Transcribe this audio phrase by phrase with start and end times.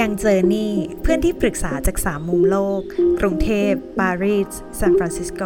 [0.00, 0.72] ยังเจอนี่
[1.02, 2.80] เพื่อนที่ปรึกษาจากสามมุมโลก
[3.20, 5.40] กรุงเทพปารีสซานฟรานซิสโก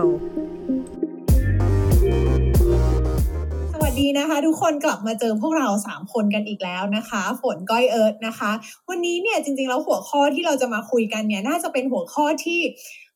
[3.73, 8.51] สวัสดีนะคะ ทุกคนกลับมาเจอพวกเรา 3 คนกันอีกแล้วนะคะ ฝนก้อยเอิร์ธนะคะ
[8.89, 12.61] วันนี้เนี่ยจริงๆแล้วหัวข้อที่เราจะมาคุยกันเนี่ยน่าจะเป็นหัวข้อที่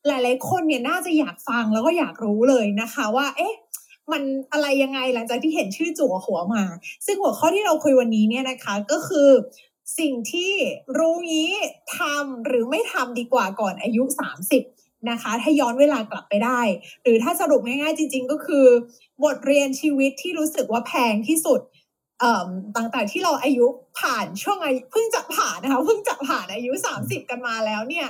[0.07, 3.55] หลายๆคนเนี่ยน่าจะอยากฟังแล้วก็อยากรู้เลยนะคะ ว่าเอ๊ะ
[4.11, 6.63] มันอะไรยังไงหลังจากที่เห็นชื่อจั่วหัวมา
[7.05, 9.29] ซึ่งหัวข้อที่เราคุยวันนี้เนี่ยนะคะก็คือ
[9.99, 10.53] สิ่งที่
[10.97, 11.51] รู้งี้
[11.97, 14.03] ทำหรือไม่ทำดีกว่าก่อนอายุ
[14.55, 16.61] 30 นะคะ ถ้าย้อนเวลากลับไปได้
[17.03, 18.65] หรือถ้าสรุปง่ายๆจริง ๆ ก็คือ
[19.23, 21.61] บทเรียนชีวิตที่รู้สึกว่าแพงที่สุด
[22.75, 23.65] ต่างๆที่เราอายุ
[23.99, 28.07] ผ่านช่วงอายุเพิ่งจะผ่านนะคะเพิ่งจะผ่านอายุ 30 กันมาแล้วเนี่ย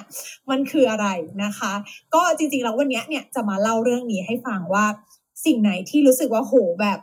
[0.50, 1.08] มันคืออะไร
[1.44, 1.74] นะคะ
[2.16, 4.86] ก็จริงๆแล้ววันนี้เนี่ยจะมาเล่าเรื่องนี้ให้ฟังว่า
[5.46, 7.00] สิ่งไหนที่รู้สึกว่าโหแบบ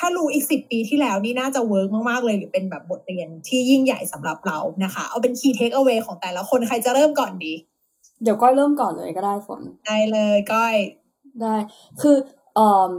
[0.00, 7.54] ถ้ารู้อีกสิปีที่แล้วนี่น่าจะเวิร์กมากๆเลยหรือเป็นแบบบทเรียนที่ยิ่งใหญ่สำหรับเรานะคะ เอาเป็น key take away ของแต่ละคนใครจะเริ่มก่อนดี
[8.22, 10.76] เดี๋ยวก้อยเริ่มก่อนเลยก็ได้ฝนได้เลยก้อย
[11.40, 11.54] ได้
[12.00, 12.16] คือ
[12.54, 12.92] เอ่อ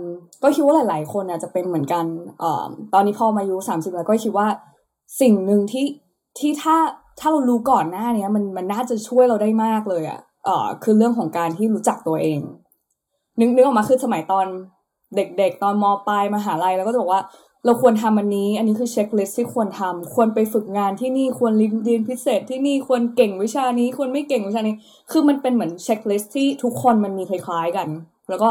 [0.43, 2.05] ก็คิดว่าหลาย ๆ คนอาจจะเป็นเหมือนกัน
[2.39, 4.47] เอ่อตอนนี้พอมาอายุสามสิบแล้วก็คิดว่า
[5.21, 5.85] สิ่งหนึ่งที่
[6.39, 6.77] ที่ถ้า
[7.19, 12.39] ถ้าเรารู้ก่อนหน้าเนี้ยมันมันน่าจะช่วยเราได้มากเลยอะ่ะเอ่อคือเรื่องของการที่รู้จักตัวเอง
[13.39, 14.47] นึกนึกออกมาคือสมัยตอน
[15.15, 17.21] เด็กๆ ตอนมปลายมหาลัยแล้วก็จะบอกว่า
[17.65, 24.75] เราควรทำอันนี้ อันนี้คือ checklist ที่ควรทำควรไปฝึกงานที่นี่ควรเรียนพิเศษที่นี่ควรเก่งวิชานี้ควรไม่เก่งวิชานี้
[25.11, 27.87] คือมันเป็นเหมือน checklist ที่ทุกคนมันมีคล้ายๆกัน
[28.29, 28.49] แล้วก็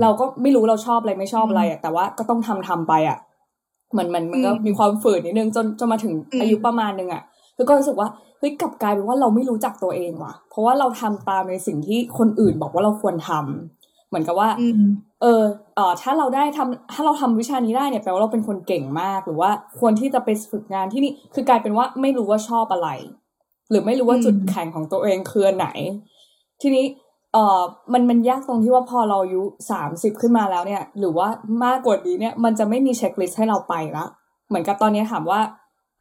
[0.00, 3.18] เราก็ไม่รู้เราชอบอะไรไม่ชอบอะไรอะแต่ว่าก็ต้องทำทำไปอะ
[3.92, 7.22] เหมือนมันมันก็มีความฝืนนิดนึงจนจนมาถึงอายุประมาณนึงอะ
[7.56, 14.48] คือก็รู้สึกว่าเฮ้ยกลับกลายเป็นว่าเราไม่รู้จักตัวเองว่ะ เพราะว่าเราทำตามในสิ่งที่คนอื่นบอกว่าเราควรทำเหมือนกับว่า
[15.22, 15.44] เออ
[15.76, 22.88] เออถ้าเราได้ทำถ้าเราทำวิชานี้ได้เนี่ยแปลว่าเราเป็นคนเก่งมากหรือว่าควรที่จะไปฝึกงานที่นี่คือกลายเป็นว่าไม่รู้ว่าชอบอะไร
[23.70, 25.68] หรือไม่รู้ว่าจุดแข็งของตัวเองคือไหน
[26.62, 26.84] ทีนี้
[27.32, 27.60] เออ
[27.92, 31.28] มันมันยากตรงที่ว่าพอเราอายุสามสิบขึ้นมาแล้วเนี่ย หรือว่า
[31.64, 34.04] มากกว่านี้เนี่ย มันจะไม่มีเช็คลิสต์ให้เราไปละ
[34.48, 35.40] เหมือนกับตอนนี้ถามว่า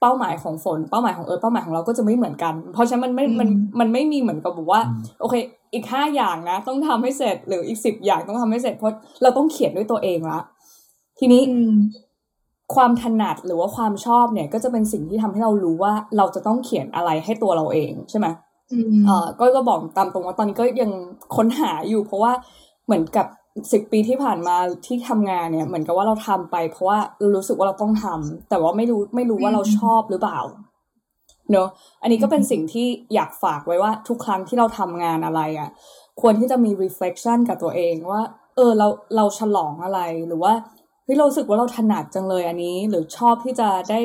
[0.01, 4.81] เป้าหมายของฝนเป้าหมายของเอิร์ธเป้าหมายของเราก็จะไม่เหมือนกัน เพราะฉะนั้นมันไม่มันมันไม่มีเหมือนกับบอกว่า
[5.21, 5.35] โอเค
[5.73, 10.39] อีกห้าอย่างนะ ต้องทำให้เสร็จหรืออีกสิบอย่างต้องทำให้เสร็จเพราะเราต้องเขียนด้วยตัวเองละ
[11.19, 11.41] ทีนี้
[12.75, 18.27] ความถนัดหรือว่าความชอบเนี่ย ก็จะเป็นสิ่งที่ทำให้เรารู้ว่าเราจะต้องเขียนอะไรให้ตัวเราเองใช่ไหม
[19.05, 20.91] เออก็ก็บอกตามตรงว่าตอนนี้ก็ยัง
[21.35, 22.31] ค้นหาอยู่ เพราะว่า
[22.85, 23.25] เหมือนกับ
[23.71, 30.39] สิบปีที่ผ่านมาที่ทำงานเนี่ย เหมือนกับว่าเราทำไป เพราะว่าเรารู้สึกว่าเราต้องทำแต่ว่าไม่รู้ไม่รู้ว่าเราชอบหรือเปล่า
[31.51, 31.67] เนอะ
[32.01, 35.69] อันนี้ก็เป็นสิ่งที่อยากฝากไว้ว่าทุกครั้งที่เราทำงานอะไรอะ่ะ
[36.21, 38.21] ควรที่จะมี reflection กับตัวเองว่า
[38.55, 40.53] เออเราเราฉลองอะไรหรือว่า
[41.03, 44.01] เฮ้ยเราสึกว่าเราถนัดจังเลยอันนี้ หรือชอบที่จะได้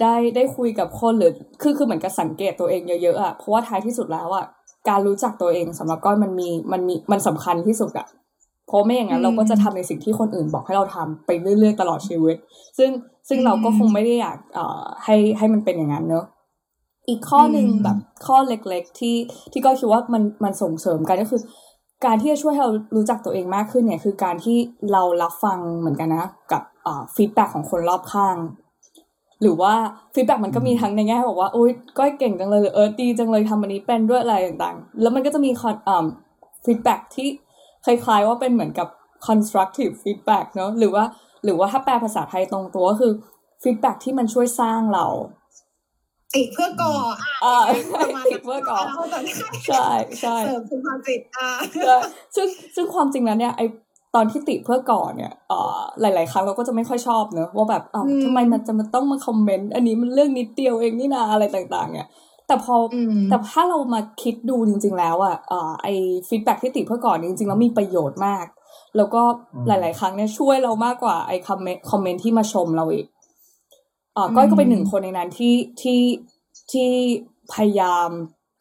[0.00, 4.44] ได้ได้คุยกับคนหรือคือคือเหมือนกับสังเกตตัวเองเยอะๆอะ่ะเพราะว่าท้ายที่สุดแล้วอะ่ะ
[4.88, 8.06] การรู้จักตัวเองสำหรับก้อยมันมีมันมีมันสำคัญที่สุดอะ่ะ
[8.66, 12.36] เพราะไม่อย่างนั้นเราก็จะทำในสิ่งที่คนอื่นบอกให้เราทำไปเรื่อยๆตลอดชีวิต
[12.78, 12.90] ซึ่ง
[13.28, 16.24] ซึ่งเราก็คงไม่ได้อยากเอ่อให้ให้มันเป็นอย่างนั้นเนอะ
[17.08, 19.16] อีกข้อหนึ่งแบบข้อเล็กๆที่
[19.52, 21.40] ที่ก็คิดว่ามันมันส่งเสริมกันก็คือ
[22.04, 24.56] การที่จะช่วยให้เรารู้จักตัวเองมากขึ้นเนี่ย คือการที่
[24.92, 26.62] เรารับฟังเหมือนกันนะ กับ
[27.14, 28.36] ฟีดแบ็ของคนรอบข้าง
[29.42, 29.74] หรือว่า
[30.14, 36.06] feedback มันก็มีทั้งในแง่บอกว่าโอ๊ยก้อยเก่งจังเลยหรือเออดีจังเลยทำอันนี้เป็นด้วยอะไรต่างๆ แล้วมันก็จะมีคอนอ่า
[36.64, 37.28] feedback ที่
[37.84, 38.88] คล้ายๆว่าเป็นเหมือนกับ
[39.26, 41.04] constructive feedback เนอะหรือว่า
[41.44, 43.12] หรือว่าถ้าแปลภาษาไทยตรงตัวก็คือ
[43.62, 45.06] feedback ที่มันช่วยสร้างเรา
[46.34, 46.94] ติเพื่อก่อ
[47.44, 47.56] อ่า
[48.26, 48.78] ติเพื่อก่อ
[49.68, 49.88] ใช่
[50.20, 52.00] ใช่เสริมคุณความติดอ่า
[52.36, 53.62] ซึ่งซึ่งความจริงแล้วเนี่ยไอ
[54.14, 62.08] ตอนที่ติเพื่อก่อเนี่ยเอ่อหลาย ๆ ครั้งเราก็จะไม่ค่อยชอบเนอะว่าแบบอ้าวทำไมมันจะมาต้องมาคอมเมนต์อันนี้มันเรื่องนิดเดียวเองนี่นาอะไรต่าง ๆ เนี่ย
[62.46, 62.74] แต่พอ
[63.30, 65.36] แต่ถ้าเรามาคิดดูจริง ๆ แล้วอะ
[65.82, 65.86] ไอ
[66.28, 68.46] feedback ที่ติเพื่อก่อจริงๆแล้วมีประโยชน์มาก
[68.96, 69.22] แล้วก็
[69.66, 73.06] หลาย ๆ ครั้งเนี่ยช่วยเรามากกว่าไอคอมเมนต์คอมเมนต์ที่มาชมเราอีก
[74.16, 76.00] อ่าก้อยก็เป็นหนึ่งคนในนั้นที่ที่
[76.72, 76.90] ที่
[77.54, 78.08] พยายาม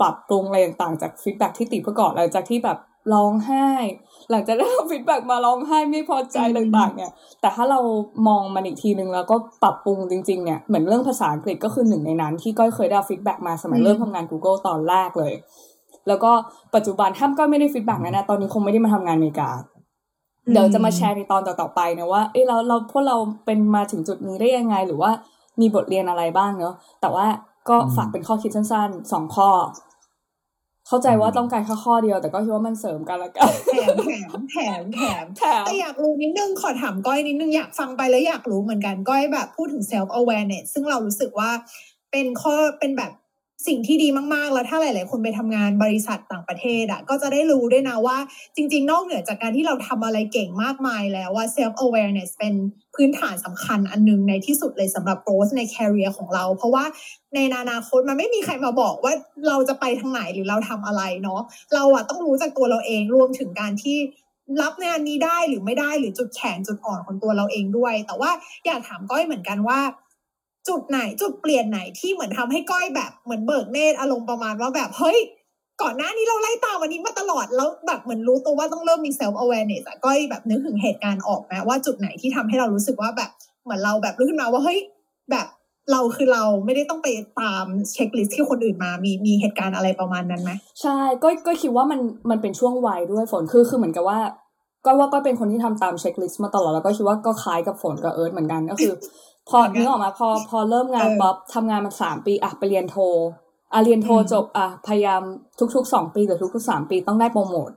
[0.01, 2.77] ปรับปรุงอะไรต่างๆจาก feedback ที่ติเพื่อก่อหลังจากที่แบบ
[3.13, 3.69] ร้องไห้
[4.29, 7.11] หลังจากได้ feedback มาร้องไห้ไม่พอใจต่างๆเนี่ย
[7.41, 7.79] แต่ถ้าเรา
[8.27, 15.33] มองมันอีกทีนึงแล้วก็ปรับปรุงจริงๆเนี่ยเหมือนเรื่องภาษาอังกฤษก็คือหนึ่งในนั้นที่ก้อยเคยได้ feedback มาสมัยเริ่มทำงาน Google ตอนแรกเลย
[16.07, 16.31] แล้วก็
[16.75, 19.49] ปัจจุบันถ้าก้อยไม่ได้ feedback นะนะตอนนี้คงไม่ได้มาทำงานอเมริกา
[20.51, 25.11] เดี๋ยวจะมาแชร์ในตอนต่อๆไปนะว่าเอ้เราเราพวกเราเป็นมาถึงจุดนี้ได้ยังไงหรือว่า
[25.59, 27.25] มีบทเรียนอะไรบ้างเนาะแต่ว่า
[27.69, 29.49] ก็ฝากเป็นข้อคิดสั้นๆสองข้อ
[30.93, 33.95] เข้าใจว่าต้องการแค่ข้อเดียว แต่ก็คิดว่ามันเสริมกันละกันแถม
[34.51, 41.51] แถมแถมแถมแต่อยากรู้นิดนึงขอถามก้อยนิดนึงอยากฟังไปแล้วอยากรู้เหมือนกันก้อยแบบพูดถึง self awareness ซึ่งเรารู้สึกว่า
[42.11, 43.11] เป็นข้อเป็นแบบ
[43.67, 48.17] สิ่งที่ดีมากๆ แล้วถ้าหลาย ๆ คนไปทำงานบริษัทต่างประเทศอะก็จะได้รู้ด้วยนะว่า
[48.55, 52.53] จริง ๆ นอกเหนือจากการที่เราทำอะไรเก่งมากมายแล้วว่า self awareness เป็น
[52.95, 56.85] พื้นฐานสำคัญอันหนึงในที่สุดเลยสำหรับ growth ใน career ของเรา เพราะว่า
[57.35, 59.13] ในอนาคตมันไม่มีใครมาบอกว่า
[59.47, 61.41] เราจะไปทางไหนหรือเราทำอะไรเนาะ
[61.73, 63.97] เราอะต้องรู้จากตัวเราเองรวมถึงการที่
[64.61, 68.31] รับงานนี้ได้หรือไม่ได้หรือจุดแข็งจุดอ่อนของตัวเราเองด้วย แต่ว่า
[68.65, 69.79] อยากถามก้อยเหมือนกันว่า
[70.69, 75.17] จุดไหนจุดเปลี่ยนไหนที่เหมือนทำให้ก้อยแบบเหมือนเบิกเนตรอารมณ์ประมาณว่าแบบเฮ้ย
[75.81, 83.29] ก่อนหน้านี้เราไล่ตามวันนี้มาตลอดแล้วแบบเหมือนรู้ตัวว่าต้องเริ่มมี self awareness อะก้อยแบบนึกถึงเหตุการณ์ออกไหมว่าจุดไหนที่ทำให้เรารู้สึกว่าแบบ
[83.63, 84.79] เหมือนเราแบบรู้ขึ้นมาว่าเฮ้ย
[85.31, 85.47] แบบ
[85.91, 87.07] เราคือเราไม่ได้ต้องไป
[87.41, 90.51] ตาม checklist ที่คนอื่นมา มีมีเหตุการณ์อะไรประมาณนั้นไหม
[90.81, 91.99] ใช่ก็ก็คิดว่ามัน
[92.29, 94.19] มันเป็นช่วงวัยด้วยฝนคือคือเหมือนกับว่า
[94.85, 98.93] ก้อยว่าก้อยเป็นคนที่ทำตาม checklist มาตลอดแล้วก็คิดว่าก็คล้ายกับฝนกับเอิร์ธเหมือนกันก็คือ
[99.49, 102.97] พอเหมือนกันนึกออกมาพอพอเริ่มงานเออปุ๊บทำงานมาสามปีอะไปเรียนโท
[103.73, 105.21] อะเรียนโทอืมจบอะพยายาม
[105.75, 107.69] ทุกๆสองปีหรือทุกๆสามปีต้องได้โปรโมท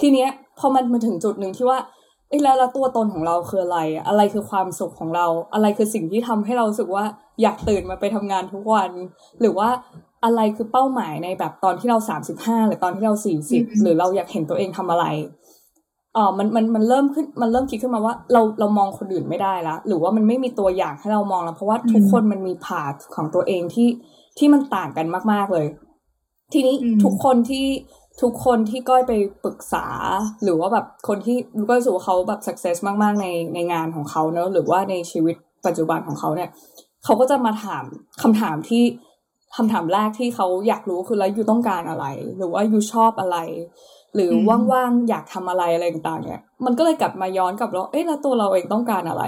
[0.00, 0.28] ทีเนี้ย
[0.58, 1.78] พอมันมาถึงจุดหนึ่งที่ว่า
[2.28, 7.04] เอ้ยแล้วแล้วตัวตนของเราคืออะไรอะอะไรคือความสุขของเรา อะไรคือสิ่งที่ทำให้เรารู้สึกว่า
[7.42, 8.90] อยากตื่นมาไปทำงานทุกวัน
[9.40, 9.68] หรือว่า
[10.24, 15.04] อะไรคือเป้าหมายในแบบตอนที่เราสามสิบห้าหรือตอนที่เราสี่สิบอืมหรือเราอยากเห็นตัวเองทำอะไร
[16.16, 22.82] อ๋อมันมันมันเริ่มขึ้นมันเริ่มคิดขึ้นมาว่าเราเรามองคนอื่นไม่ได้ละหรือว่ามันไม่มีตัวอย่างให้เรามองแล้ว เพราะว่าทุกคนมันมีผ่า
[23.14, 23.88] ของตัวเองที่
[24.38, 25.66] ที่มันต่างกันมาก ๆเลย
[26.52, 27.66] ทีนี้อืมทุกคนที่
[28.22, 29.12] ทุกคนที่ก้อยไป
[29.44, 29.86] ปรึกษา
[30.42, 31.36] หรือว่าแบบคนที่
[31.68, 35.36] ก้อยรู้สึกว่าเขาแบบ success มากๆในในงานของเขาเนอะหรือว่าในชีวิต
[35.66, 36.48] ปัจจุบันของเขาเนี่ย
[37.04, 37.84] เขาก็จะมาถาม
[38.22, 38.82] คำถามที่
[39.56, 42.06] คำถามแรกที่เขาอยากรู้คือแล้วอยู่ต้องการอะไร
[42.36, 43.36] หรือว่าอยู่ชอบอะไร
[44.14, 49.24] หรืออมว่างๆอยากทำอะไรอะไรต่างๆเนี่ยมันก็เลยกลับมาย้อนกลับแล้วเอ๊ะแล้วตัวเราเองต้องการอะไร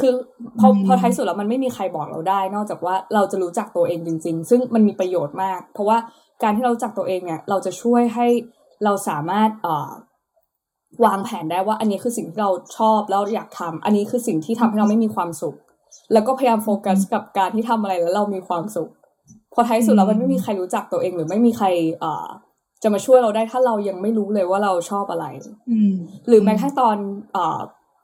[0.00, 0.12] คือ
[0.58, 5.98] พออืมพอท้ายสุดแล้วมันไม่มีใครบอกเราได้ นอกจากว่าเราจะรู้จักตัวเองจริง ๆ ซึ่งมันมีประโยชน์มาก เพราะว่า
[6.42, 8.26] การที่เรารู้จักตัวเองเนี่ยเราจะช่วยให้
[8.84, 9.90] เราสามารถเอ่อ
[11.04, 15.56] วางแผนได้ว่าอันนี้คือสิ่งที่เราชอบแล้วอยากทำอันนี้คือสิ่งที่ทำให้เราไม่มีความสุข
[16.12, 18.90] แล้วก็พยายามโฟกัสกับการที่ทำอะไรแล้วเรามีความสุข
[19.52, 21.66] พอท้ายสุดแล้วมันไม่มีใครรู้จักตัวเองหรือไม่มีใคร
[22.00, 22.26] เอ่อ
[22.82, 25.26] จะมาช่วยเราได้ถ้าเรายังไม่รู้เลยว่าเราชอบอะไร
[25.70, 25.94] อืม
[26.28, 26.96] หรือแม้กระทั่งตอน
[27.32, 27.60] เอ่อ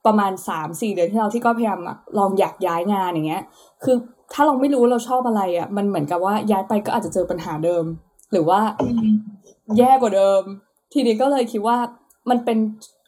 [0.06, 3.42] ประมาณสามสี่เดือนที่เราที่ก็พยายามอะลองอยากย้ายงานอย่างเงี้ย
[3.84, 3.96] คือ
[4.32, 7.84] ถ้าเราไม่รู้ว่าเราชอบอะไรอะ มันเหมือนกับว่าย้ายไปก็อาจจะเจอปัญหาเดิม
[8.32, 9.14] หรือว่าอืม
[9.78, 10.42] แย่กว่าเดิม
[10.92, 11.76] ทีนี้ก็เลยคิดว่า
[12.30, 12.58] มันเป็น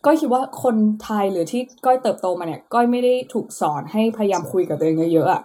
[0.04, 5.42] ก้อยคิดว่าคนไทยหรือที่ก้อยเติบโตมาเนี่ย ก้อยไม่ได้ถูกสอนให้พยายามคุยกับตัวเองเยอะๆอะ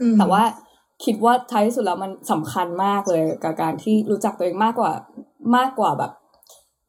[0.00, 0.42] อืมแต่ว่า
[1.04, 4.92] คิดว่าท้ายที่สุดแล้วมันสำคัญมากเลยกับการที่รู้จักตัวเองมากกว่า
[5.56, 6.12] มากกว่าแบบ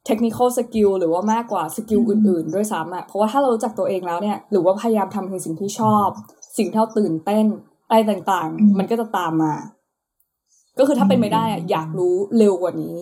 [0.07, 6.07] technical skill หรือว่ามากกว่าสกิลอื่น ๆ ด้วยซ้ำอะเพราะว่าถ้าเรารู้จักตัวเองแล้วเนี่ย หรือว่าพยายามทำในสิ่งที่ชอบ
[6.57, 7.45] สิ่งที่เราตื่นเต้น
[7.89, 9.53] อะไรต่างอืมๆมันก็จะตามมา
[10.79, 12.97] ก็คือถ้าเป็นไม่ได้อะอยากรู้เร็วกว่านี้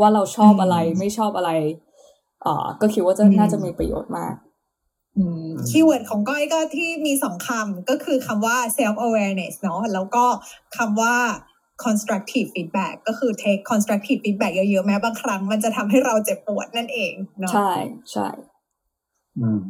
[0.00, 1.50] ว่าเราชอบอะไรไม่ชอบอะไร
[2.42, 4.34] เอ่อก็คิดว่าจะน่าจะมีประโยชน์มาก
[5.68, 10.24] keyword ของก้อยก็ที่มีสองคำก็คือคำว่า self awareness เนาะแล้วก็
[10.76, 11.16] คำว่า
[11.84, 17.70] constructive feedback ก็คือ take constructive feedback เยอะๆ แม้บางครั้งมันจะทำให้เราเจ็บปวดนั่นเองเนาะใช่
[18.12, 18.28] ใช่
[19.38, 19.60] อืม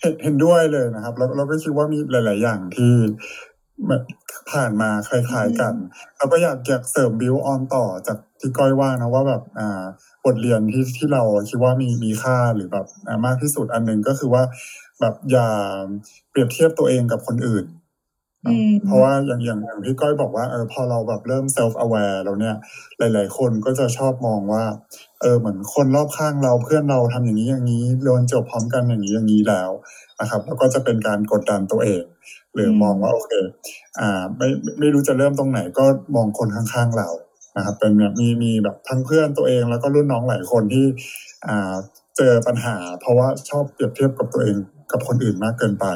[0.00, 2.92] เห็นเห็นด้วยเลยนะครับ แล้วเราก็คิดว่ามีหลาย ๆ อย่างที่
[3.88, 4.02] แบบ
[4.50, 5.74] ผ่านมาคล้าย ๆ กัน
[6.16, 9.82] แล้วก็อยากอยากเสริม build on ต่อจากที่ก้อยว่านะว่าแบบ อ่า
[10.17, 14.42] บ ทเรียนที่ที่เราคิดว่ามีมีค่าหรือแบบอ่ามากที่สุดอันหนึ่งก็คือว่า
[15.00, 15.48] แบบอย่า
[16.30, 17.64] เปรียบเทียบตัวเองกับคนอื่น
[18.46, 22.56] อืมเพราะว่าอย่างอย่างอย่างที่ก้อยบอกว่าเออพอเราแบบเริ่ม self aware แล้วเนี่ย
[22.98, 24.64] หลาย ๆ คนก็จะชอบมองว่า
[25.20, 29.70] เออเหมือนคนรอบข้างเราเพื่อนเราทำอย่างนี้อย่างนี้เรียนจบพร้อมกันอย่างนี้อย่างนี้แล้ว
[30.20, 32.02] นะครับ แล้วก็จะเป็นการกดดันตัวเอง
[32.54, 33.30] หรือมองว่าโอเค
[33.98, 35.84] อ่า ไม่ไม่ไม่รู้จะเริ่มตรงไหนก็
[36.16, 37.08] มองคนข้างๆเรา
[37.56, 40.86] นะครับเป็นแบบมีมีแบบทั้งเพื่อนตัวเองแล้วก็รุ่นน้องหลายคนที่
[41.46, 41.74] อ่า
[42.16, 44.56] เจอปัญหา เพราะว่าชอบเปรียบเทียบกับตัวเอง
[44.92, 45.86] กับคนอื่นมากเกินไป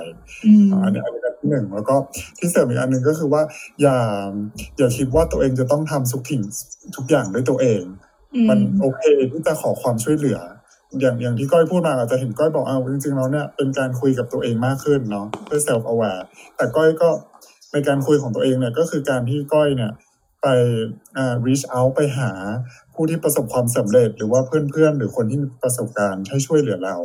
[0.47, 1.95] อืมอันนี้อันนี้อันที่หนึ่งแล้วก็
[2.39, 3.43] ที่เสริมอีกอันหนึ่งก็คือว่า
[3.83, 3.99] อย่า
[4.79, 6.43] อย่าคิดว่าตัวเองจะต้องทำทุกสิ่ง
[6.97, 7.83] ทุกอย่างด้วยตัวเอง
[8.49, 10.39] มันโอเคที่จะขอความช่วยเหลือ
[11.01, 16.23] อย่างอย่างที่ก้อยพูดมาอาจจะเห็นก้อยบอกเอาจริงๆแล้วเนี่ยเป็นการคุยกับตัวเองมากขึ้นเนาะเพื่อ self aware
[16.57, 17.09] แต่ก้อยก็
[17.73, 19.91] ในการคุยของตัวเองเนี่ยก็คือการที่ก้อยเนี่ย
[20.43, 20.49] ไป
[21.17, 22.31] อ่า reach out ไปหา
[22.95, 26.97] ผู้ที่ประสบความสำเร็จ หรือว่าเพื่อนๆ หรือคนที่มีประสบการณ์ให้ช่วยเหลือเรา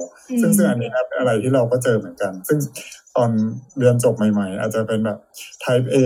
[0.42, 2.58] ซึ่งซึ่งอันนี้ครับเป็นอะไรที่เราก็เจอเหมือนกัน ซึ่ง
[3.16, 3.30] ตอน
[3.78, 5.18] เรียนจบใหม่ๆ อาจจะเป็นแบบ
[5.64, 5.98] type A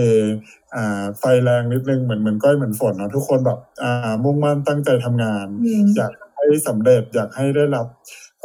[0.76, 7.86] อ่าไฟแรงนิดนึงเหมือนเหมือนก้อยเหมือนฝนเนาะทุกคนแบบอ่ามุ่งมั่นตั้งใจทำงานอืมอยากให้สำเร็จอยากให้ได้รับ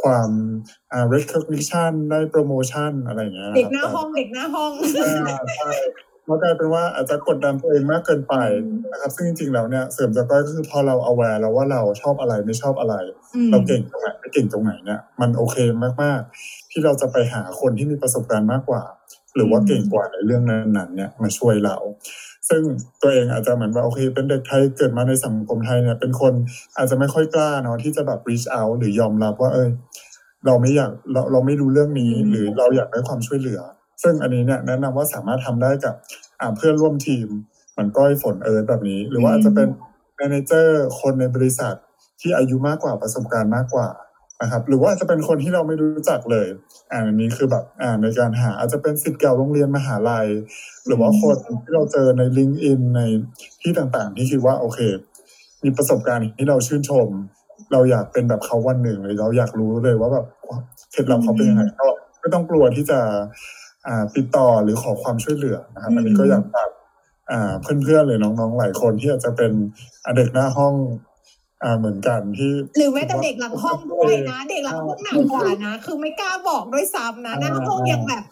[0.02, 0.30] ความ
[0.92, 4.72] อ่า recognition ได้โปรโมชั่นอะไรอย่างเงี้ยะครับเด็กหน้าห้องเด็กหน้าห้อง
[5.28, 5.70] อ่าใช่
[6.28, 8.34] แล้วกลายเป็นว่าอาจจะกดดันตัวเองมากเกินไป
[8.92, 12.94] นะครับ ซึ่งจริงๆแล้วเนี่ยเสริมจากก้อยก็คือพอเราเอาแวร์แล้วว่าเราชอบอะไรไม่ชอบอะไร
[13.34, 15.56] อืมเราเก่งตรงไหนไม่เก่งตรงไหนเนี่ยมันโอเค
[16.02, 18.82] มากๆ ที่เราจะไปหาคนที่มีประสบการณ์มากกว่า
[19.34, 21.76] หรือว่าเก่งกว่าในเรื่องนั้นๆเนี่ยมาช่วยเรา
[22.48, 22.62] ซึ่ง
[23.02, 26.32] ตัวเองอาจจะเหมือนว่าโอเค เป็นเด็กไทยเกิดมาในสังคมไทยเนี่ยเป็นคน
[26.76, 29.68] อาจจะไม่ค่อยกล้าเนาะที่จะแบบ reach out หรือยอมรับว่าเอย
[30.46, 33.60] เราไม่อยากเราเราไม่รู้เรื่องนี้หรือเราอยากได้ความช่วยเหลือ
[34.02, 35.94] ซึ่งอันนี้เนี่ยแนะนำว่าสามารถทำได้กับ
[36.40, 37.28] อ่าเพื่อนร่วมทีม
[37.72, 39.68] เหมือนก้อยฝนเอิร์ธแบบนี้ หรือว่าอาจจะเป็น
[40.16, 41.74] แมเนเจอร์คนในบริษัท
[42.20, 43.88] ที่อายุมากกว่าประสบการณ์มากกว่า
[44.42, 46.46] นะครับหรือว่าอาจจะเป็นคนที่เราไม่รู้จักเลย
[46.92, 50.28] อ่าอันนี้คือแบบอ่าในการหาอาจจะเป็นสิทธิ์เก่าโรงเรียนมหาลัย
[50.86, 53.00] หรือว่าคนที่เราเจอใน l i n k ์อินใน
[53.62, 54.78] ที่ต่างๆ ที่คิดว่าโอเค
[55.64, 57.08] มีประสบการณ์ที่เราชื่นชม
[57.72, 60.26] เราอยากเป็นแบบเขาวันหนึ่งเลยเราอยากรู้เลยว่าแบบ
[60.92, 61.86] เคล็ดลับเขาเป็นยังไงก็
[62.20, 63.18] ไม่ต้องกลัวที่จะอ่า
[64.16, 66.70] ติดต่อหรือขอความช่วยเหลือนะครับอันนี้ก็อยากฝาก
[67.30, 69.52] อ่าเพื่อนๆเลยน้องๆหลายคนที่อาจจะเป็น
[70.04, 70.74] อ่าเด็กหน้าห้อง
[71.62, 78.24] อ่าเหมือนกันที่ หรือแม้แต่เด็กหลังห้องด้วยนะ เด็กหลังห้องหนักกว่านะ คือไม่กล้าบอกด้วยซ้ำนะหน้าห้องยังแบบ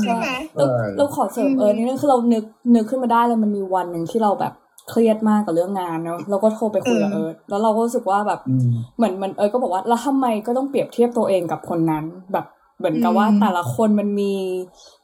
[0.00, 2.44] ใช่ไหมเราใช่เราขอเสริมอืมเออนี่นึงคือเรานึก
[2.74, 4.52] นึกขึ้นมาได้เลยมันมีวันหนึ่งที่เราแบบ
[4.90, 12.46] เครียดมากกับเรื่องงานเนาะเราก็โทรไปคุยกับเอิร์ธแล้วเราก็รู้สึกว่าแบบอืมเหมือนมันเอิร์ธก็บอกว่าแล้วทำไมก็ต้องเปรียบเทียบตัวเองกับคนนั้นแบบ
[12.78, 14.32] เหมือนกับว่าอืมแต่ละคนมันมี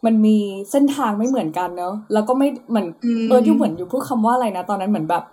[0.07, 0.37] มันมี
[0.71, 5.25] เส้นทางไม่เหมือนกันเนาะแล้วก็ไม่เหมือนอืมเอิร์ธอยู่เหมือนอยู่พูดคำว่าอะไรนะ ตอนนั้นเหมือนแบบ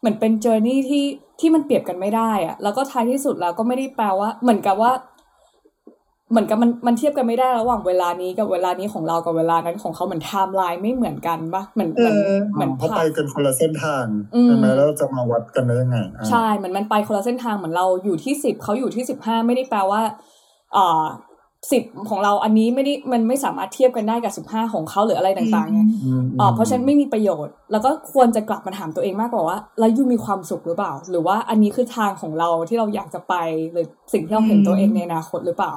[0.00, 1.04] เหมือนเป็น journey ที่
[1.40, 4.92] ที่มันเปรียบกันไม่ได้อะแล้วก็ท้ายที่สุดแล้วก็ไม่ได้แปลว่า เหมือนกับว่า
[6.30, 20.00] เหมือนกับมันมันเทียบกันไม่ได้ระหว่างเวลานี้กับเวลานี้ของเรากับเวลานั้นของเขาเหมือนไทม์ไลน์ไม่เหมือนกันปะเหมือนเหมือนเออเหมือนเพราะไปผ่านกันคนละเส้นทางอืมใช่ไหมแล้วเราจะมาวัดกันได้ยังไงอ่าใช่เหมือนมันไปคนละเส้นทางเหมือนเราอยู่ที่สิบเขาอยู่ที่สิบห้าไม่ได้แปลว่า
[20.76, 21.04] อ่า
[21.72, 33.34] สิบของเราอันนี้ไม่ได้มันไม่สามารถเทียบกันได้กับสิบห้าของเขาหรืออะไรต่างๆไงอืมอ่าเพราะฉะนั้นไม่มีประโยชน์ แล้วก็ควรจะกลับมาถามตัวเองมากกว่าว่าแล้ว you มีความสุขหรือเปล่า หรือว่าอันนี้คือทางของเราที่เราอยากจะไป
[33.72, 35.72] หรือสิ่งที่เราเห็นตัวเองในอนาคตหรือเปล่า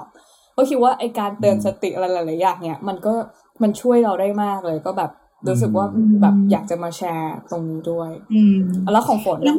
[0.61, 3.13] ก็คิดว่าไอการเตือนสติอะไรหลายๆอย่างเนี่ยมันก็
[3.61, 5.11] มันช่วยเราได้มากเลยก็แบบ
[5.47, 5.85] รู้สึกว่า
[6.21, 8.57] แบบอยากจะมาแชร์ตรงนี้ด้วย อืม
[8.91, 9.57] แล้วของฝนแล้ว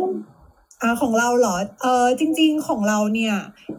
[0.82, 3.34] อ่าของเราเหรอ เออจริง ๆ ของเราเนี่ย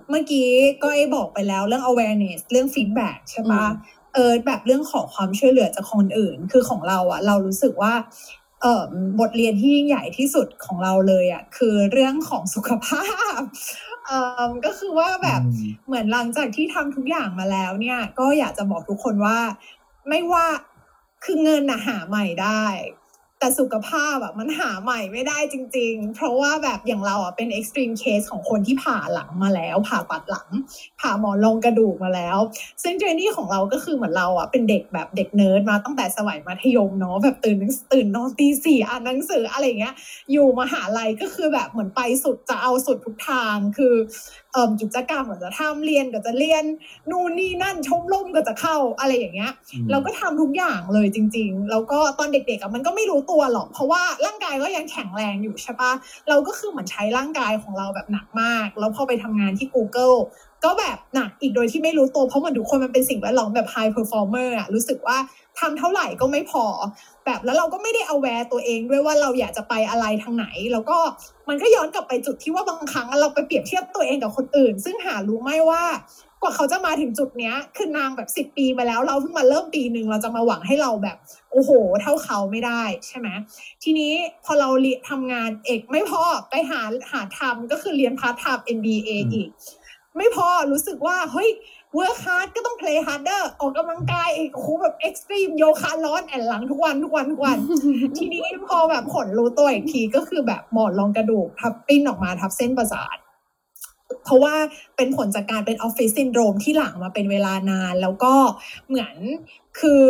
[0.10, 0.48] เมื่อกี้
[0.84, 3.66] ก็ไอ้บอกไปแล้วเรื่อง awareness เรื่อง feedback ใช่ปะ
[4.14, 7.94] เออแบบเรื่องขอความช่วยเหลือจากคนอื่น คือของเราอะเรารู้สึกว่า
[8.62, 8.82] เออ
[9.20, 13.06] บทเรียนที่ยิ่งใหญ่ที่สุดของเราเลยอะคือเรื่องของสุขภา
[13.38, 13.42] พ
[14.06, 19.40] เออก็คือว่าแบบอืมเหมือนหลังจากที่ทำทุกอย่างมาแล้วเนี่ย ก็อยากจะบอกทุกคนว่า
[20.10, 20.46] ไม่ว่า
[21.24, 22.66] คือเงินน่ะหาใหม่ได้
[23.44, 30.50] แต่สุขภาพอะมันหาใหม่ไม่ได้จริง ๆ เพราะว่าแบบอย่างเราอะเป็น extreme case ของคนที่ผ่าหลังมาแล้ว ผ่าตัดหลัง
[31.00, 32.38] ผ่าหมอนรองกระดูกมาแล้ว
[32.84, 37.58] ซึ่งเจนี่ของเราก็คือเหมือนเราอะเป็นเด็กแบบเด็กเนิร์ดมาตั้งแต่สมัยมัธยมเนาะแบบตื่น
[37.94, 39.96] ตื่นนอนตีสี่อ่านหนังสืออะไรเงี้ย
[40.32, 43.96] อยู่มหาลัยก็คือแบบเหมือนไปสุดจะเอาสุดทุกทางคือ
[44.82, 46.64] กิจกรรมก็จะทำเรียนก็จะเรียน
[47.12, 49.52] นู่นนี่นั่นชมรมก็จะเข้าอะไรอย่างเงี้ย
[49.92, 55.92] เราก็ทำทุกอย่างเลยจริง ๆ แล้วก็ตอนเด็กๆอะมันก็ไม่รู้ตัวหรอก เพราะว่าร่างกายก็ยังแข็งแรงอยู่ใช่ปะ
[56.30, 60.18] เราก็คือเหมือนใช้ร่างกายของเราแบบหนักมาก แล้วพอไปทำงานที่ Google
[60.64, 65.18] ก็แบบหนักอีกโดยที่ไม่รู้ตัวเพราะเหมือนทุกคนมันเป็นสิ่งแวดล้อมแบบ high performer อะรู้สึกว่า
[65.60, 66.66] ทำเท่าไหร่ก็ไม่พอ
[67.26, 70.98] แบบแล้วเราก็ไม่ได้ aware ตัวเองด้วยว่าเราอยากจะไปอะไรทางไหน แล้วก็
[71.50, 75.84] มันก็ย้อนกลับไปจุดที่ว่าบางครั้งเราไปเปรียบเทียบตัวเองกับคนอื่น ซึ่งหารู้ไหมว่า
[76.44, 81.18] กว่าเขาจะมาถึงจุดเนี้ยคือนางแบบสิบปีมาแล้วเราเพิ่งมาเริ่มปีหนึ่งเราจะมาหวังให้เราแบบ
[81.52, 83.28] โอ้โห เท่าเขาไม่ได้ใช่ไหม
[83.84, 84.14] ทีนี้
[84.46, 89.50] พอเราเรียนทำงานเอกไม่พอไปหาหาทำก็คือเรียนพาร์ทไทม์ MBA อีก
[90.18, 91.50] ไม่พอรู้สึกว่า เฮ้ย
[91.98, 97.58] work hard ก็ต้อง play harder ออกกำลังกายอีกโอ้โหแบบ extreme โยคะร้อนแอ่นหลังทุกวันทุกวันทุกวัน
[98.18, 103.18] ทีนี้พอแบบผลรู้ตัวอีกทีก็คือแบบหมอนรองกระดูกทับปิ้นออกมาทับเส้นประสาท
[104.24, 104.56] เพราะว่า
[104.98, 108.34] เป็นผลจากการเป็นออฟฟิศซินโดรมที่หลังมาเป็นเวลานาน แล้วก็
[108.88, 109.16] เหมือน
[109.82, 110.04] คือ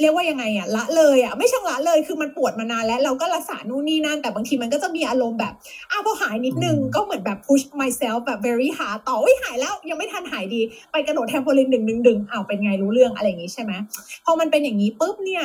[0.00, 5.52] เรียกว่ายังไงอะละเลยอะไม่ใช่ละเลยคือมันปวดมานานแล้วเราก็รักษานู่นนี่นั่น แต่บางทีมันก็จะมีอารมณ์แบบ
[5.90, 10.60] อ้าวพอหายนิดนึงอืมก็เหมือนแบบ push myself แบบ very hard ต่ออุ้ยหายแล้วยังไม่ทันหายดี
[10.92, 13.72] ไปกระโดดแทมโพลินดึงดึงดึงอ้าวเป็นไงรู้เรื่องอะไรอย่างงี้ใช่ไหม
[14.24, 15.44] พอมันเป็นอย่างนี้ปุ๊บเนี่ย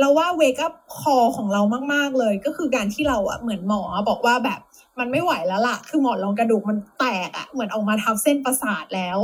[0.00, 4.60] เราว่า wake up call ของเรามาก ๆ เลย ก็คือการที่เราอะเหมือนหมอบอกว่าแบบ
[4.98, 9.18] มันไม่ไหวแล้วล่ะ คือหมอนรองกระดูกมันแตกอะเหมือนออกมาทับเส้นประสาทแล้ว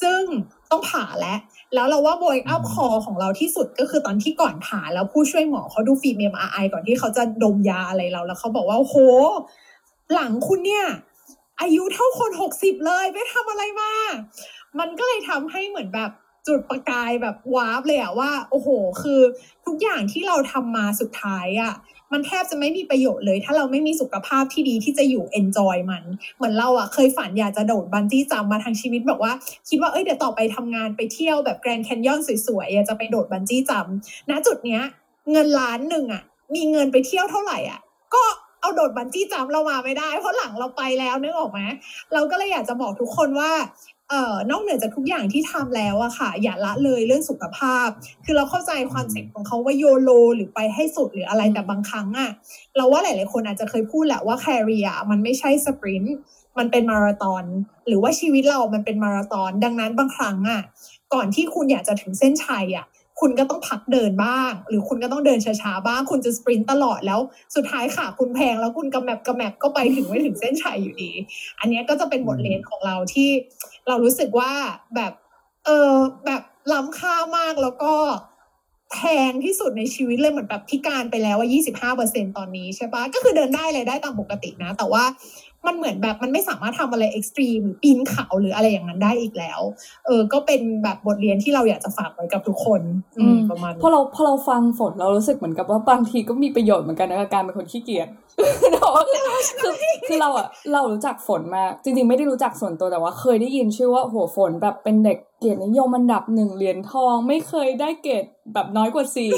[0.00, 0.22] ซึ่ง
[0.70, 1.38] ต้องผ่าแล้ว
[1.74, 8.96] แล้วเราว่า wake up call ของเราที่สุดก็คือตอนที่ก่อนผ่าแล้วผู้ช่วยหมอเขาดูฟิล์ม MRI ก่อนที่เขาจะดมยาอะไรเราแล้วเขาบอกว่าโอ้โห
[10.14, 10.86] หลังคุณเนี่ย
[11.60, 13.92] อายุเท่าคนหกสิบเลยไม่ทำอะไรมา
[14.78, 16.10] มันก็เลยทำให้เหมือนแบบ
[16.46, 18.68] จุดประกายแบบวาร์ปเลยอะว่า โอ้โห
[19.02, 19.20] คือ
[19.66, 21.74] ทุกอย่างที่เราทำมาสุดท้ายอะ
[22.12, 26.04] มันแทบจะไม่มีประโยชน์เลย ถ้าเราไม่มีสุขภาพที่ดีที่จะอยู่ enjoy มัน
[26.36, 29.32] เหมือนเราอะเคยฝันอยากจะโดดบันจี้จัมป์มาทั้งชีวิตแบบว่า
[29.68, 33.86] คิดว่าเอ้ยเดี๋ยวต่อไปทำงานไปเที่ยวแบบแกรนด์แคนยอนสวยๆอยากจะไปโดดบันจี้จัมป์
[34.30, 34.82] ณจุดเนี้ย
[35.32, 36.22] เงินล้านหนึ่งอะ
[36.54, 37.80] มีเงินไปเที่ยวเท่าไหร่อะ
[38.14, 38.22] ก็
[38.60, 41.60] เอาโดดบันจี้จัมป์เรามาไม่ได้ เพราะหลังเราไปแล้วนึกออกไหม
[42.12, 43.50] เราก็เลยอยากจะบอกทุกคนว่า
[44.10, 47.88] เอ่อนอกเหนือจากทุกอย่างที่ทำแล้วอะค่ะ อย่าละเลยเรื่องสุขภาพ
[48.24, 52.30] คือเราเข้าใจคอนเซ็ปต์ของเขาว่า YOLO หรือไปให้สุดหรืออะไรแต่บางครั้งอะ
[52.76, 56.16] เราว่าหลาย ๆ คนอาจจะเคยพูดแหละว่า career มันไม่ใช่ sprint
[56.58, 57.44] มันเป็นมาราธอน
[57.88, 60.62] หรือว่าชีวิตเรามันเป็นมาราธอนดังนั้นบางครั้งอะ
[61.14, 62.86] ก่อนที่คุณอยากจะถึงเส้นชัยอะ
[63.20, 67.20] คุณก็ต้องพักเดินบ้าง หรือคุณก็ต้องเดินช้าๆบ้าง คุณจะสปรินต์ตลอดแล้ว
[67.54, 71.10] สุดท้ายค่ะคุณแพงแล้วคุณกระแมบกระแมบก็ไปถึงไม่ถึงเส้นชัยอยู่ดี
[71.60, 73.30] อันนี้ก็จะเป็นบทเรียนของเราที่
[73.88, 74.52] เรารู้สึกว่า
[74.94, 75.12] แบบ
[75.64, 75.92] เออ
[76.26, 76.42] แบบ
[76.72, 77.94] ล้ำค่ามากแล้วก็
[78.92, 78.98] แพ
[79.30, 81.48] งที่สุดในชีวิตเลยเหมือนแบบพิการไปแล้วว่า
[81.92, 85.04] 25เปอร์เซ็นตอนนี้ใช่ปะก็คือเดินได้เลยได้ตามปกตินะ แต่ว่า
[85.66, 89.60] มันเหมือนแบบมันไม่สามารถทำอะไรเอ็กซ์ตรีมหรือปีนเขาหรืออะไรอย่างนั้นได้อีกแล้ว
[90.06, 92.80] เออ ก็เป็นแบบบทเรียนที่เราอยากจะฝากไว้กับทุกคน
[93.18, 98.25] อืมอืมประมาณพอเราพอเราฟังฝนเรารู้สึกเหมือนกับว่าบางทีก็มีประโยชน์เหมือนกันนะกับการเป็นคนขี้เกียจแต่ว่า
[99.62, 99.72] คือ
[100.08, 108.24] คือเราอะเรารู้จักฝนมา จริงๆไม่ได้รู้จักส่วนตัวแต่ว่า เคยได้ยินชื่อว่าโหฝนแบบเป็นเด็กเกียรตินิยมอันดับหนึ่งเหรียญทอง ไม่เคยได้เกรด
[108.54, 109.30] แบบน้อยกว่าสี่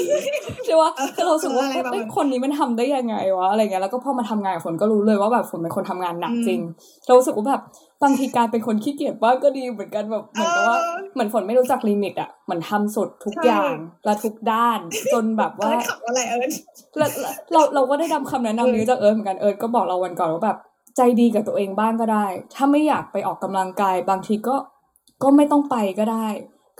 [0.65, 6.61] ใช่ว่าคือเราสึกว่าอะไรประมาณเอ้ยคนนี้มันทำได้ยังไงวะอะไรเงี้ยแล้วก็พอมาทำงานกับฝนก็รู้เลยว่าแบบฝนเป็นคนทำงานหนักจริง
[7.05, 7.61] เรารู้สึกว่าแบบ
[8.03, 13.73] บางทีการเป็นคนขี้เกียจบ้างก็ดีเหมือนกันแบบเหมือนกับว่าเออเหมือนฝนไม่รู้จัก limit อะเหมือนทำสุดทุกใช่อย่าง
[14.05, 14.79] และทุกด้าน
[15.13, 16.51] จนแบบเอิว่าร์ธขับอะไรเอิร์ธ
[16.97, 20.57] แล้วแล้วเราเราก็ได้นำคำแนะนำนี้จากเอิร์ธเหมือนกันเอิร์ธก็บอกเราวันก่อนว่าแบบ
[20.97, 22.25] ใจดีกับตัวเองบ้างก็ได้
[22.55, 24.55] ถ้าไม่อยากไปออกกำลังกาย บางทีก็
[25.23, 26.27] ก็ไม่ต้องไปก็ได้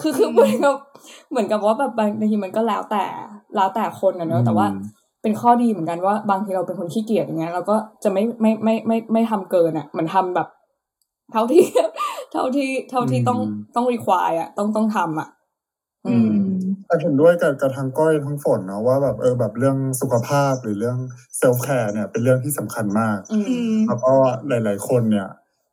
[0.01, 0.75] คือคือเหมือนกับ
[1.29, 3.05] เหมือนกับว่าแบบบางทีมันก็แล้วแต่
[3.55, 4.67] แล้วแต่คนอะเนอะแต่ว่า
[5.21, 10.47] เป็นข้อดีเหมือนกันว่าบางทีเราเป็นคนขี้เกียจอย่างเงี้ยเราก็จะไม่ไม่ไม่ไม่ไม่ทำเกินอะเหมือนทำแบบ
[11.31, 11.65] เท่าที่
[12.31, 15.29] เท่าที่เท่าที่ต้องอืมต้องรีควายอะ ต้องต้องทำอะ
[16.07, 16.31] อืม
[16.87, 20.97] แต่เห็นด้วยกับกับทางก้อยทั้งฝนเนาะว่าแบบเออแบบเรื่องสุขภาพหรือเรื่อง
[21.37, 24.13] เซลฟ์แคร์เนี่ยเป็นเรื่องที่สำคัญมากอืมอืมแล้วก็
[24.47, 25.27] หลาย ๆ คนเนี่ย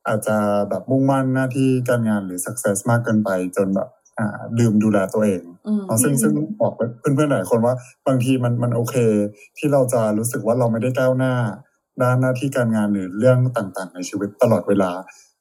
[0.09, 0.37] อาจจะ
[0.71, 3.89] แบบมุ่งมั่นหน้าที่การงานหรือ success มากเกินไปจนแบบ
[4.19, 7.75] อ่าลืมดูแลตัวเองอืมเนาะซึ่งอืมซึ่งบอกเพื่อนๆหลายคนว่า
[8.07, 8.97] บางทีมันมันโอเค
[9.59, 11.35] ที่เราจะรู้สึกว่าเราไม่ได้ก้าวหน้า
[12.03, 14.91] ด้านหน้าที่การงานหรือเรื่องต่างๆ ในชีวิตตลอดเวลา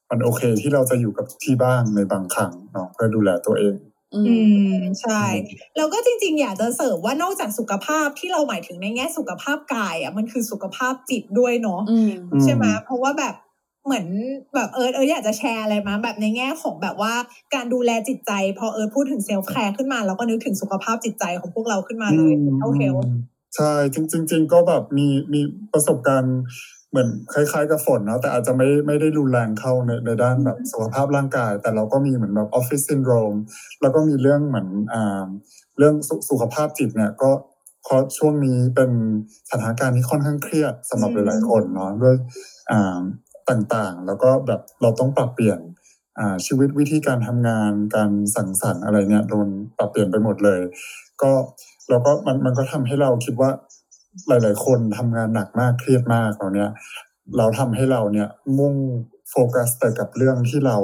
[0.10, 3.76] มันโอเคที่เราจะอยู่กับที่บ้านในบางครั้งเนาะเพื่อดูแลตัวเอง
[4.16, 5.24] อือืมมใช่
[5.78, 13.36] แล้วก็จริงๆ อยากจะเสริมว่านอกจากสุขภาพที่เราหมายถึงในแง่สุขภาพกายอะมันคือสุขภาพจิตด้วยเนาะอืมอืมใช่ไหมเพราะว่าแบบ
[13.86, 14.08] เหมือน
[14.56, 17.14] แบบเอิร์ธเอิร์ธอยากจะแชร์อะไรมาแบบในแง่ของแบบว่า
[17.54, 22.96] การดูแลจิตใจ พอเอิร์ธพูดถึง self-care ขึ้นมาเราก็นึกถึงสุขภาพจิตใจของพวกเราขึ้นมาเลย mental health
[23.56, 25.42] ใช่จริงๆจริงๆก็แบบมีมี
[25.74, 26.40] ประสบการณ์
[26.96, 33.34] เหมือนคล้ายๆกับฝนเนาะแต่อาจจะไม่ไม่ได้รุนแรงเข้าในในด้านแบบสุขภาพร่างกาย แต่เราก็มีเหมือนแบบออฟฟิศซินโดรม
[33.82, 35.26] แล้วก็มีเรื่องเหมือนอ่า
[35.78, 37.32] เรื่องสุสุขภาพจิตเนี่ยก็
[37.84, 38.92] เพราะช่วงนี้เป็น
[39.52, 42.16] สถานการณ์ที่ค่อนข้างเครียดสำหรับอืมหลายๆคนเนาะด้วย
[42.72, 43.00] อ่า
[43.50, 45.60] ต่างๆ แล้วก็แบบเราต้องปรับเปลี่ยน
[46.20, 50.60] อ่าชีวิตวิธีการทำงานการสังสรรค์อะไรเนี่ยโดนปรับเปลี่ยนไปหมดเลย
[51.22, 51.32] ก็
[51.90, 53.52] เราก็มันมันก็ทำให้เราคิดว่า
[54.28, 56.70] หลาย ๆ คนทำงานหนักมากเครียดมากเราเนี่ย
[57.38, 58.28] เราทำให้เราเนี่ย
[58.60, 58.76] มุ่ง
[59.30, 60.78] โฟกัสแต่กับเรื่องที่เรา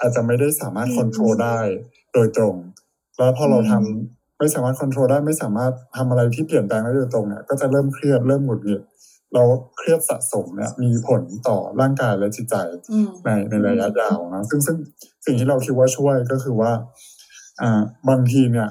[0.00, 1.58] อาจจะไม่ได้สามารถอืมควบคุมได้
[2.14, 2.54] โดยตรง
[3.18, 3.98] แล้วพอเราทำอืม
[4.38, 8.82] ไม่สามารถควบคุมได้ไม่สามารถทำอะไรที่เปลี่ยนแปลงได้โดยตรงเนี่ยก็จะเริ่มเครียดเริ่มหงุดหงิด
[9.34, 9.42] เรา
[9.78, 12.56] เครียดสะสมเนี่ยมีผลต่อร่างกายและจิตใจ
[12.92, 14.76] อืมในในระยะยาวนะซึ่งซึ่ง
[15.26, 16.72] สิ่งที่เราคิดว่าช่วยก็คือว่า
[17.62, 18.68] อ่าบางทีเนี่ย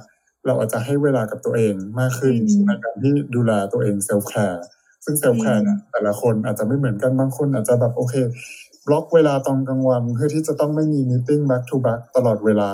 [0.47, 4.63] เราอาจจะให้เวลากับตัวเองมากขึ้นอืมในการที่ดูแลตัวเอง self-care
[5.05, 8.15] ซึ่ง self-care เนี่ยแต่ละคนอาจจะไม่เหมือนกันบางคนอาจจะแบบโอเค
[8.87, 12.71] บล็อกเวลาตอนกลางวันเพื่อที่จะต้องไม่มี meeting back to back ตลอดเวลา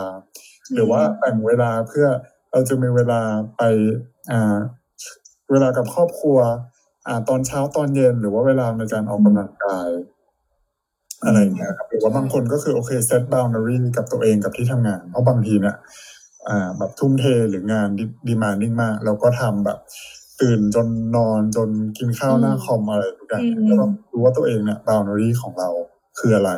[0.74, 2.08] หรือว่าแบ่งเวลาเพื่อ
[2.52, 3.22] เราจะมีเวลา
[3.58, 3.62] ไป
[4.32, 4.56] อ่า
[5.52, 6.38] เวลากับครอบครัว
[7.08, 9.90] อ่าตอนเช้าตอนเย็นหรือว่าเวลาในการออกกำลังกาย
[11.26, 15.76] อะไรอย่างเงี้ยครับหรือว่าบางคนก็คือโอเคเซตบ o ว n ารีกับตัวเองกับที่ทำงานเพราะบางทีเนี่ย
[16.50, 17.88] อ่าแบบทุ่มเทหรืองาน
[18.28, 19.80] ดีมา n นิ่งมาก เราก็ทำแบบ
[20.42, 25.70] ตื่นจนนอนจนกินข้าวหน้าคอมอะไรทุกอย่างอืมก็ต้องรู้ว่าตัวเองเนี่ยบ o ว n ารีของเรา
[26.20, 26.52] คืออะไร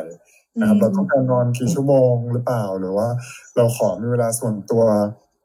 [0.60, 3.08] นะครับเราต้องการนอนกี่ชั่วโมงหรือเปล่าหรือว่า
[3.56, 4.82] เราขอมีเวลาส่วนตัว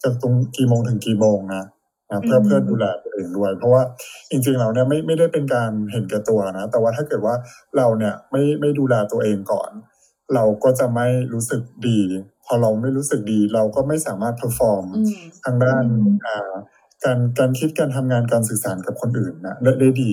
[0.04, 1.63] จากตรงกี่โมงถึงกี่โมงนะ
[2.10, 3.82] นะเพื่ออืมเพื่อดูแลตัวเองด้วย เพราะว่า
[4.30, 7.36] จริงๆเราเนี่ยไม่ไม่ได้เป็นการเห็นแก่ตัวนะแต่ว่าถ้าเกิดว่า
[7.77, 9.71] เราเนี่ยไม่ไม่ดูแลตัวเองก่อน
[10.34, 11.99] เราก็จะไม่รู้สึกดี
[12.31, 16.54] พ อเราไม่รู้สึกดี เราก็ไม่สามารถ perform อืมทางด้านอืมอ่า
[17.04, 20.12] การการคิดการทำงานการสื่อสารกับคนอื่นนะได้ได้ดี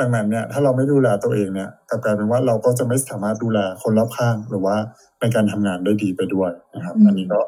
[0.00, 4.76] ดังนั้นเนี่ยถ้าเราไม่ดูแลตัวเองเนี่ยกลับกลายเป็นว่าเราก็จะไม่สามารถดูแลคนรอบข้างหรือว่า
[5.20, 7.40] ในการทำงานได้ดีไปด้วยนะครับอืมอันนี้ก็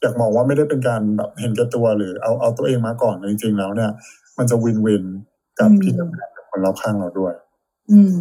[0.00, 3.90] อยากมองว่าไม่ได้เป็นการแบบเห็นแก่ตัวหรือเอาเอาตัวเองมาก่อนจริงๆแล้วเนี่ย
[4.38, 5.04] มันจะวินวิน
[5.58, 7.34] กับที่ทำงานกับคนรอบข้างเราด้วย
[7.90, 8.18] อืม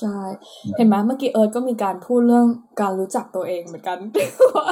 [0.00, 0.18] ใช่
[0.76, 2.46] เห็นไหมเมื่อกี้เอิร์ธก็มีการพูดเรื่อง
[2.80, 3.98] การรู้จักตัวเองเหมือนกัน
[4.56, 4.66] ว่า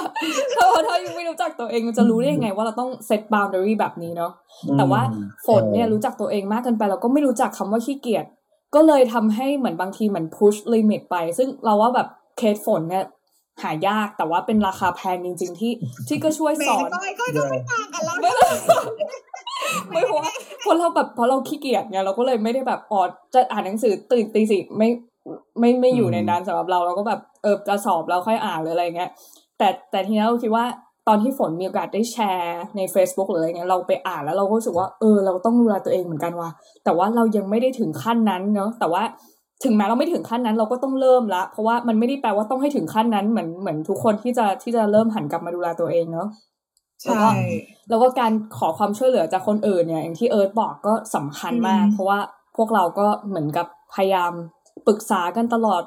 [0.55, 4.33] ถ้าถ้ายังไม่รู้จักตัวเองมันจะรู้ได้ยังไง ว่าเราต้องเซต boundary แบบนี้เนาะ
[4.79, 5.01] แต่ว่า
[5.47, 8.25] ฝนเนี่ยรู้จักตัวเองมากเกินไป เราก็ไม่รู้จักคำว่าขี้เกียจ
[8.75, 13.05] ก็เลยทำให้เหมือนบางทีเหมือน push limit ไป ซึ่งเราว่าแบบเคสฝนเนี่ย
[13.63, 15.73] หายากแต่ว่าเป็นราคาแพงจริง ๆ ที่
[16.09, 18.31] ที่ก็ช่วยแหม่สอนก้อยก็จะไม่ต่างกันแล้วไม่
[19.91, 23.01] ไม่เพราะว่าเพราะเราแบบเพราะเราขี้เกียจไงเราก็เลยไม่ได้แบบอ๋อ
[23.35, 24.89] จะอ่านหนังสือตื่นตีสี่ไม่
[25.59, 29.11] ไม่ไม่อยู่ในนั้นสำหรับเราเราก็แบบเออจะสอบเราค่อยอ่านหรืออะไรเงี้ย
[29.59, 30.65] แต่แต่ทีนี้เราคิดว่า
[31.09, 36.51] ตอนที่ฝนมีโอกาสได้แชร์ใน Facebook หรืออะไรเงี้ยเราไปอ่านแล้วเราก็รู้สึกว่าเออเราต้องดูแลตัวเองเหมือนกันว่ะ
[36.85, 39.03] แต่ว่าเรายังไม่ได้ถึงขั้นนั้นเนาะแต่ว่า
[39.65, 46.29] ถึงแม้เราไม่ถึงขั้นนั้นเราก็ต้องเริ่มละ เพราะว่ามันไม่ได้แปลว่าต้องให้ถึงขั้นนั้นเหมือนเหมือนทุกคนที่จะที่จะเริ่มหันกลับมาดูแลตัวเองเนาะ
[47.03, 47.29] ใช่
[47.89, 52.19] แล้วก็การขอความช่วยเหลือจากคนอื่นเนี่ยอย่างที่เอิร์ธบอกก็สำคัญมากอืมเพราะว่า
[52.57, 54.33] พวกเราก็เหมือนกับพยายาม
[54.89, 55.83] ปรึกษากันตลอด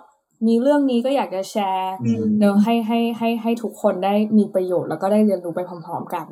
[0.47, 6.27] มีเรื่องนี้ก็อยากจะแชร์อืมเนอะให้ให้ให้ให้ทุกคนได้มีประโยชน์แล้วก็ได้เรียนรู้ไปพร้อมๆกัน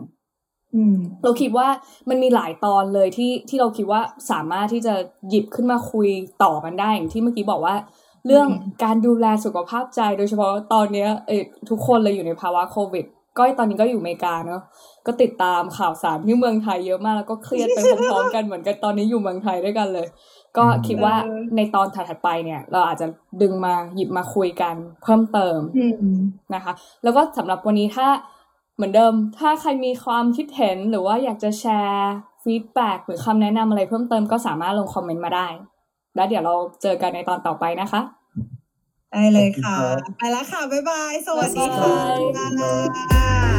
[0.76, 1.68] อืมเราคิดว่า
[2.10, 4.02] มันมีหลายตอนเลยที่ที่เราคิดว่า
[4.32, 4.94] สามารถที่จะ
[5.30, 6.08] หยิบขึ้นมาคุย
[6.44, 7.76] ต่อกันได้อย่างที่เมื่อกี้บอกว่า
[8.26, 13.06] เรื่องอืมการดูแลสุขภาพใจโดยเฉพาะตอนเนี้ยเออทุกคนเลยอยู่ในภาวะโควิด
[13.40, 14.62] ก้อยตอนนี้ก็อยู่อเมริกาเนาะ
[15.06, 20.08] ก็ติดตามข่าวสารที่เมืองไทยเยอะมากแล้วก็เครียดไปพร้อมๆกันเหมือนกันตอนนี้อยู่เมืองไทยด้วยกันเลย
[20.58, 23.08] ก็คิดว่าเออในตอนถัดๆไปเนี่ย เราอาจจะ
[23.42, 25.86] ดึงมาหยิบมาคุยกันเพิ่มเติมอื
[26.18, 26.20] ม
[26.56, 26.74] นะคะ
[27.04, 28.08] แล้วก็สำหรับวันนี้ถ้า
[28.76, 32.12] เหมือนเดิม ถ้าใครมีความคิดเห็นหรือว่าอยากจะแชร์
[32.44, 35.48] ฟีดแบ็หรือคำแนะนำอะไรเพิ่มเติมก็สามารถลงคอมเมนต์มาได้
[36.16, 38.02] แล้วเดี๋ยวเราเจอกันในตอนต่อไปนะคะ
[39.12, 41.94] ได้เลยค่ะขอบคุณครับไปแล้วค่ะ บ๊ายบาย สวัสดีบ๊ายค่ะ
[42.38, 42.50] บาย
[43.14, 43.59] ค่ะ